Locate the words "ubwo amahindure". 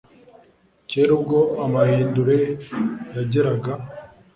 1.17-2.37